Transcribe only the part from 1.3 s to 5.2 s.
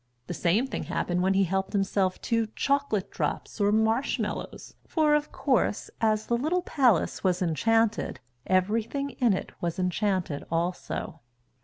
he helped himself to chocolate drops or marsh mallows, for